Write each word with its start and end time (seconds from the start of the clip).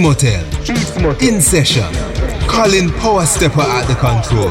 Motel. 0.00 0.44
In 1.20 1.40
session. 1.42 1.92
Colin 2.48 2.90
Power 3.00 3.26
Stepper 3.26 3.60
at 3.60 3.86
the 3.86 3.94
control. 3.94 4.50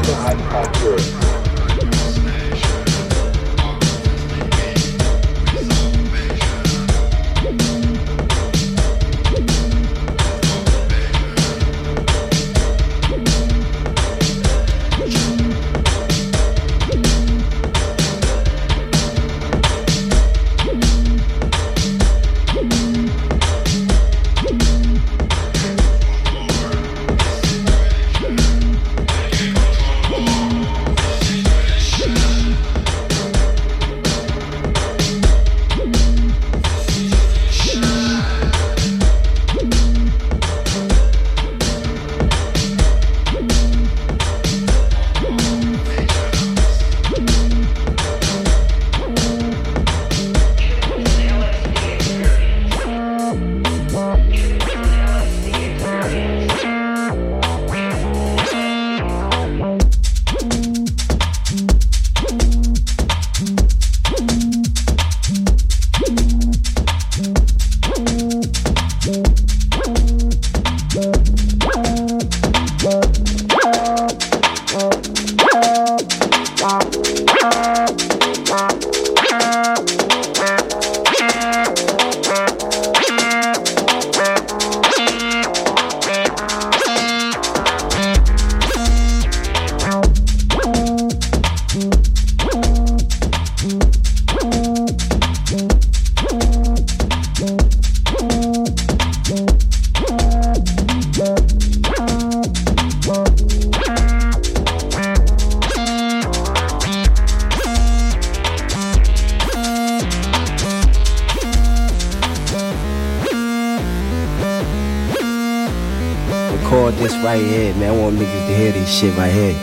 Chevrolet 118.90 119.59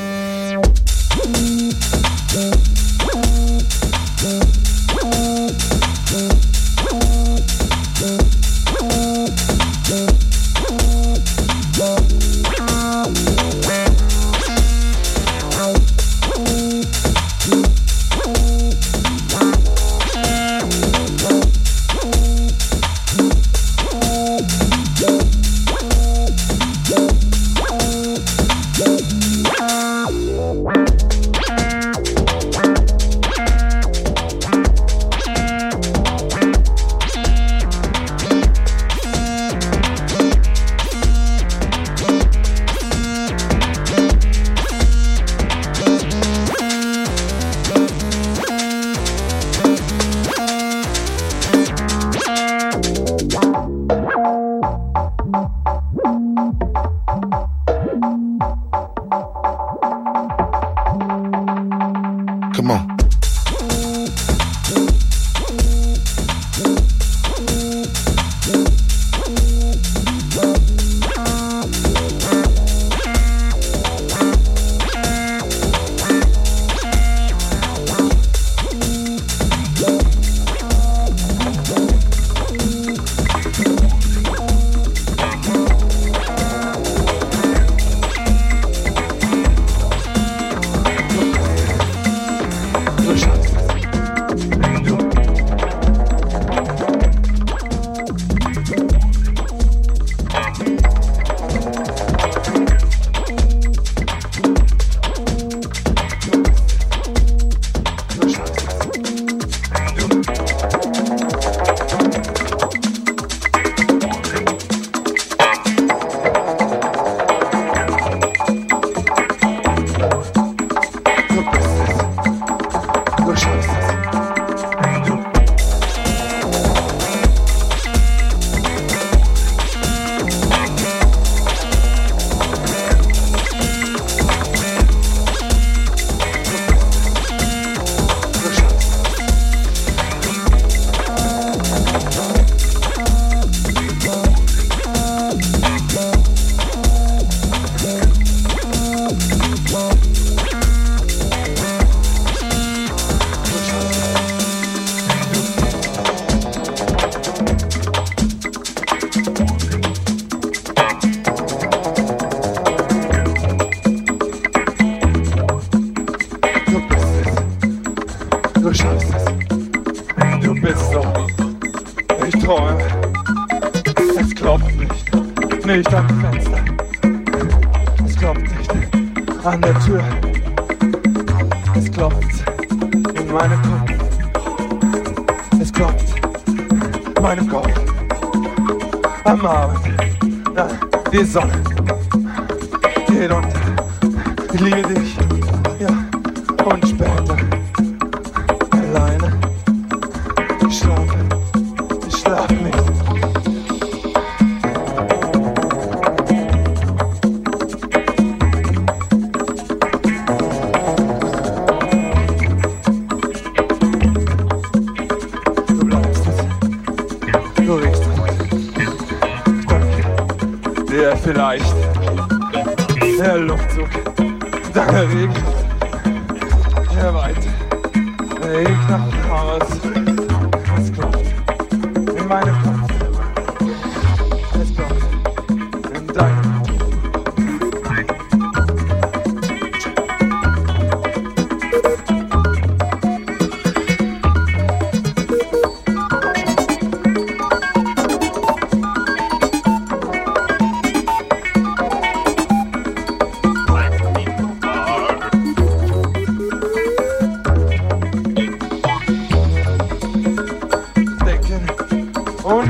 했어. 191.27 191.66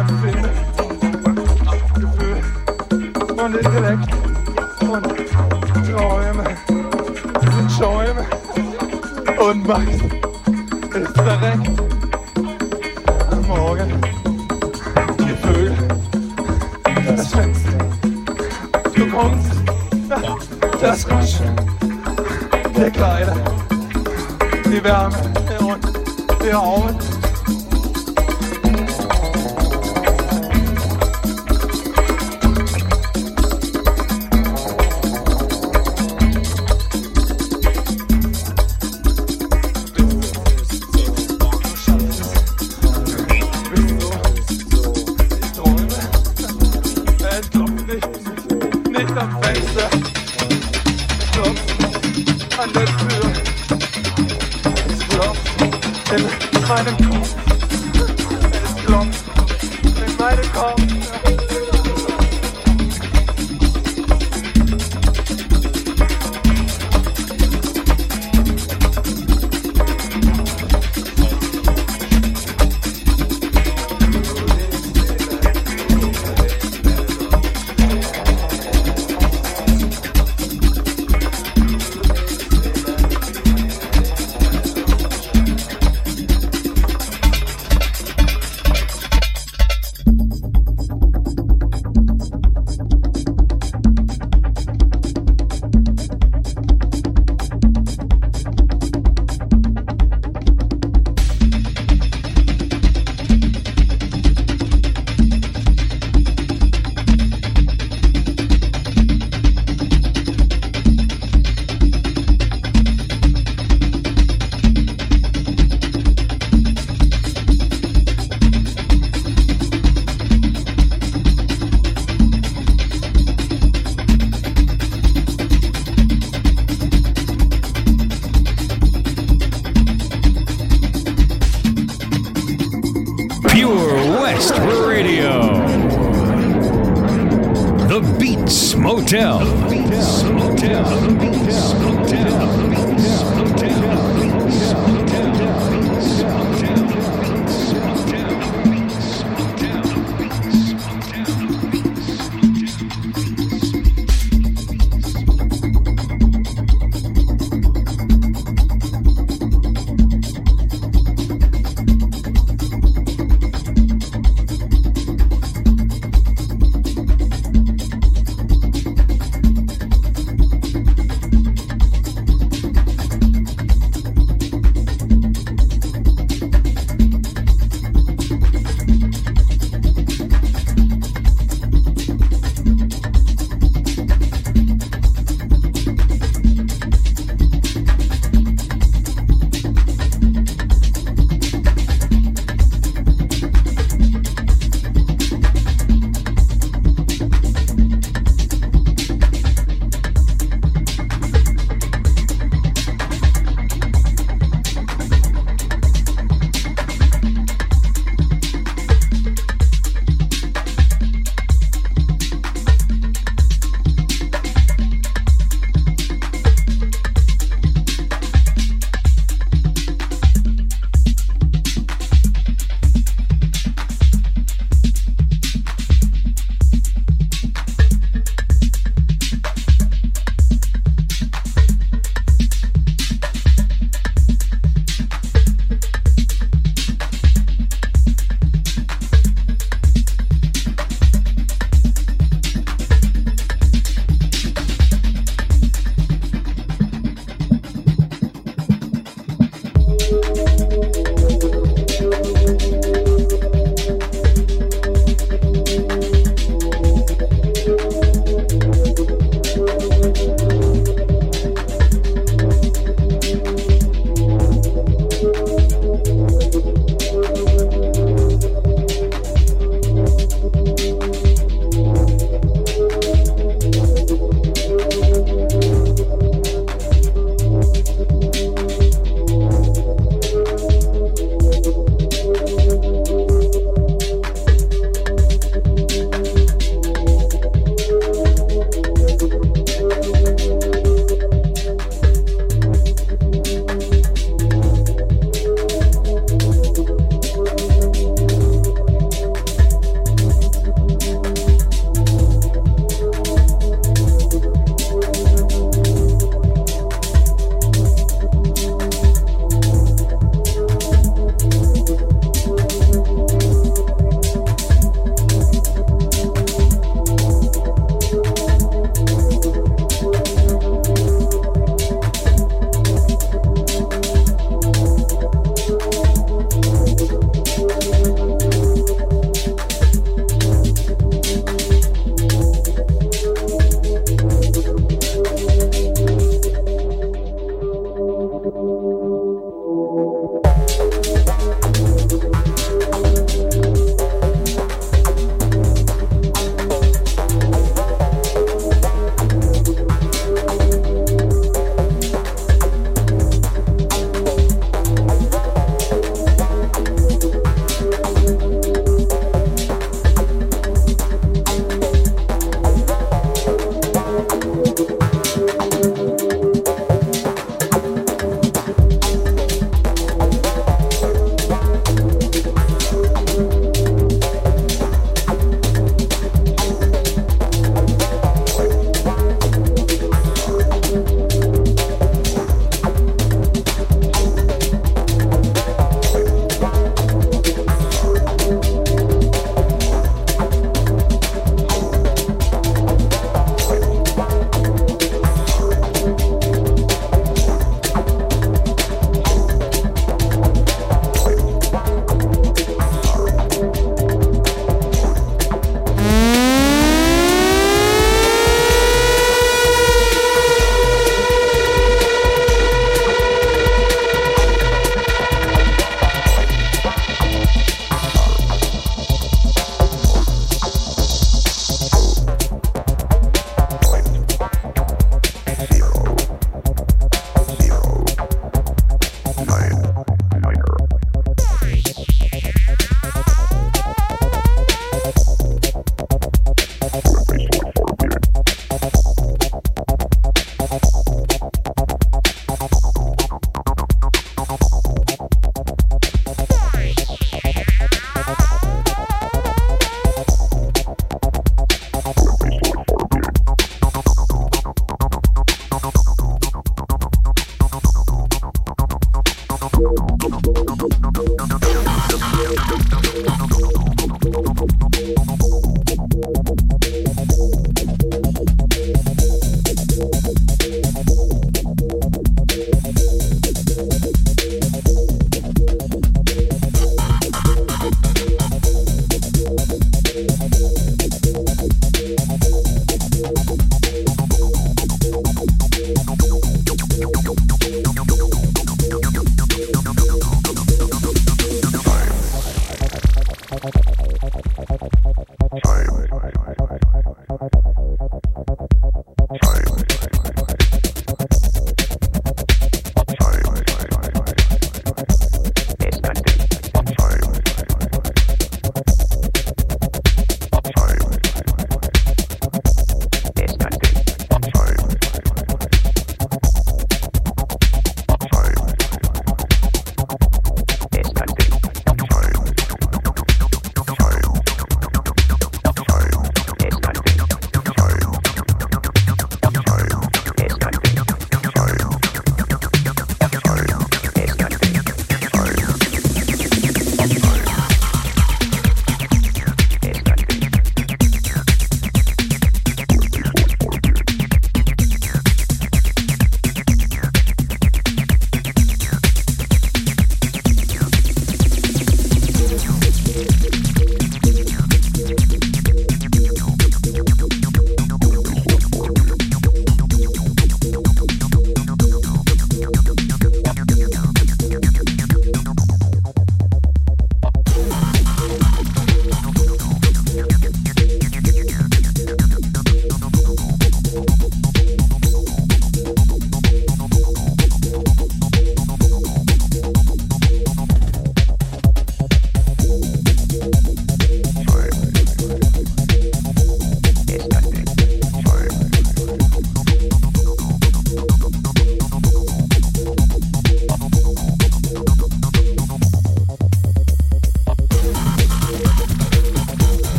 Empfinden, 0.00 0.48
Gefühl 1.94 2.42
und 3.36 3.54
Intellekt 3.54 4.08
und 4.80 5.04
Träume 5.86 6.44
sind 7.52 7.72
Schäume 7.72 8.24
und 9.38 9.66
Max 9.66 9.86
ist 10.94 11.20
verreckt. 11.20 11.82
Morgen 13.46 14.00
Gefühl, 15.18 15.76
das 17.06 17.26
Fenster, 17.28 17.78
du 18.94 19.06
kommst, 19.08 19.52
das 20.80 21.10
Rascheln 21.10 21.56
der 22.74 22.90
Kleider, 22.90 23.36
die 24.64 24.82
Wärme 24.82 25.16
und 25.60 25.92
die 26.42 26.54
Augen. 26.54 27.19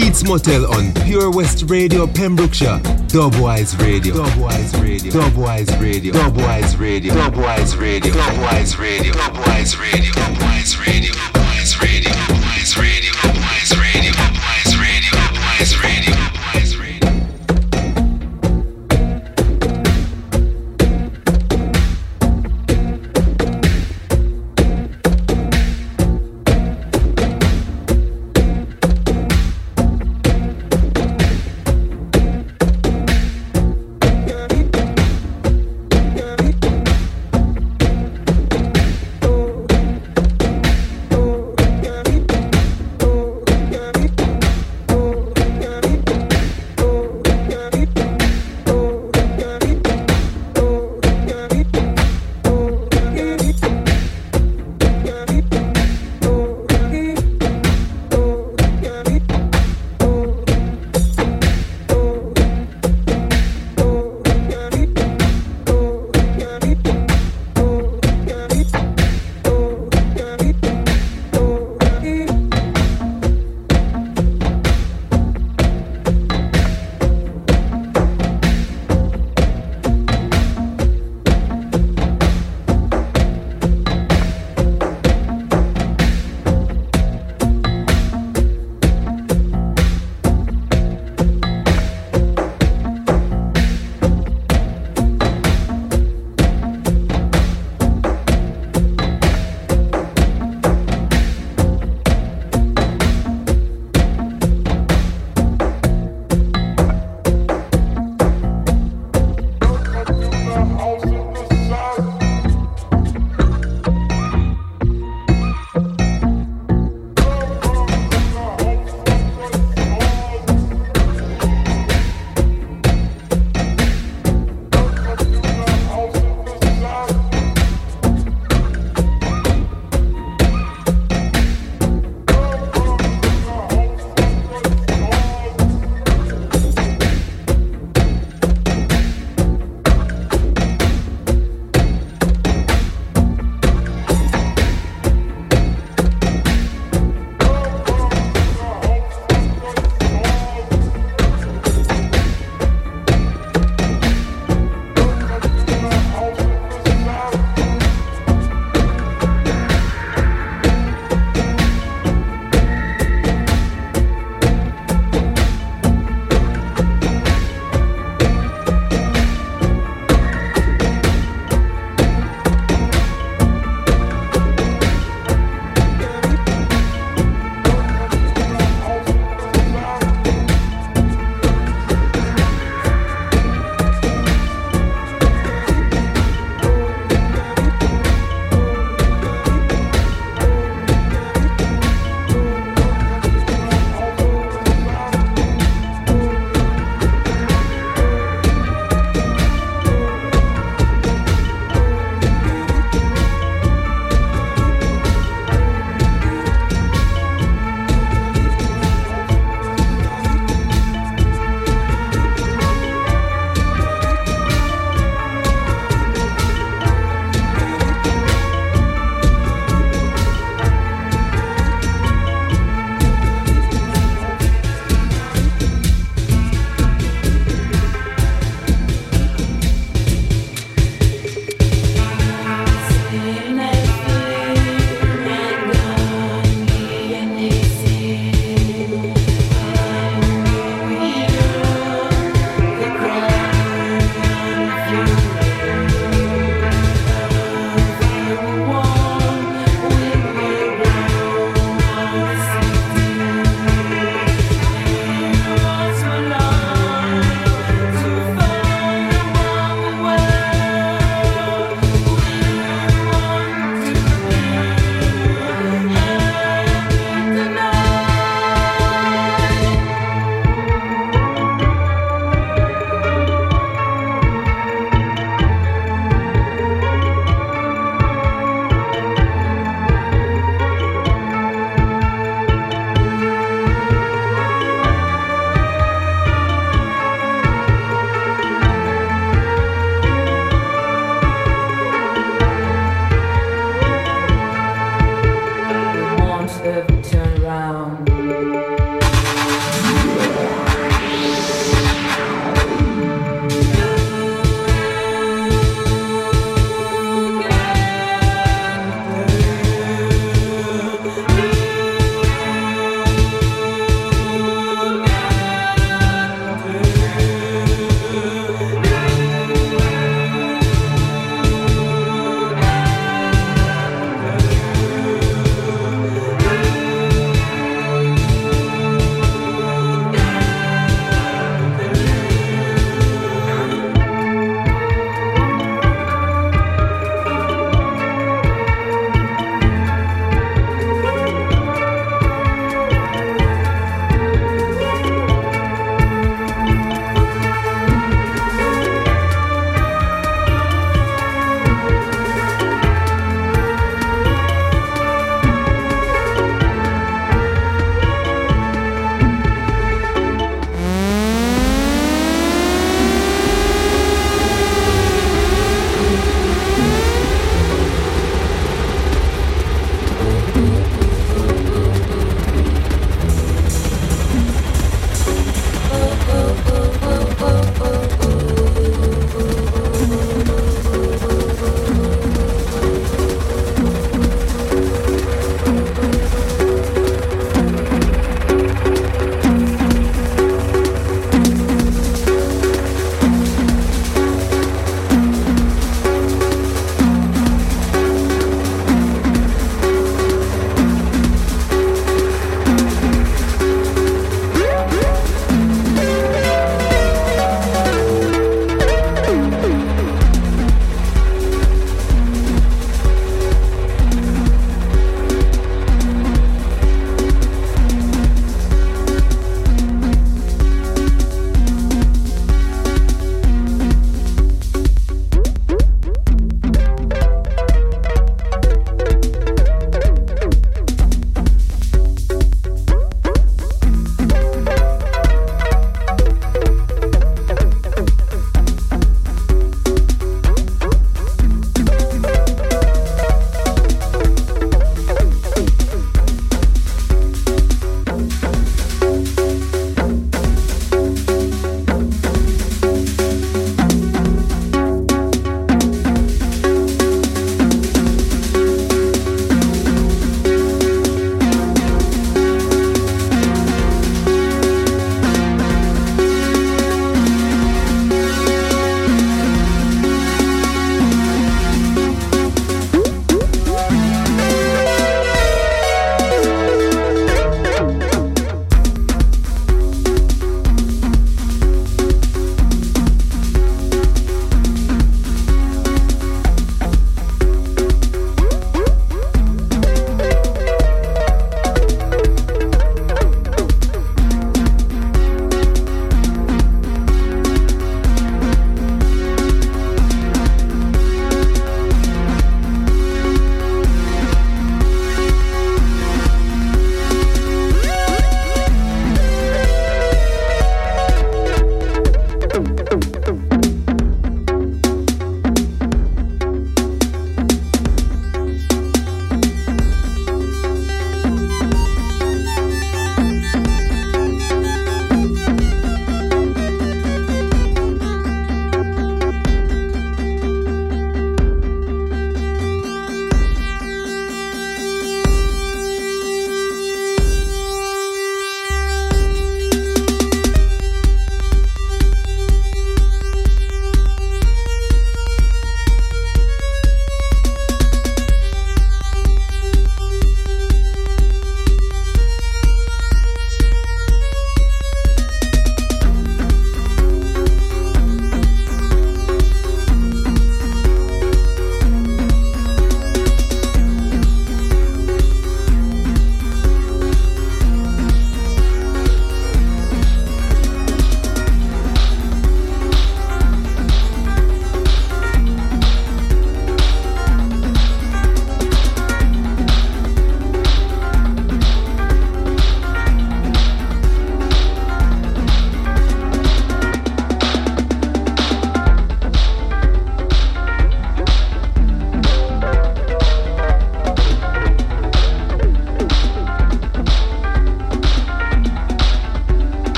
Beats 0.00 0.22
Motel 0.22 0.64
on 0.74 0.94
Pure 0.94 1.32
West 1.32 1.64
Radio 1.66 2.06
Pembrokeshire. 2.06 2.78
Dubwise 3.08 3.76
Radio. 3.80 4.14
Dubwise 4.14 4.72
Radio. 4.80 5.10
Dubwise 5.10 5.80
Radio. 5.80 6.12
Dubwise 6.12 6.78
Radio. 6.78 7.14
Dubwise 7.14 7.76
Radio. 7.80 8.12
Dubwise 8.12 8.78
Radio. 8.78 9.12
Dubwise 9.12 9.76
Radio. 9.76 10.12
Dubwise 10.12 10.78
Radio. 10.78 11.12
Dubwise 11.32 11.82
Radio. 11.82 12.37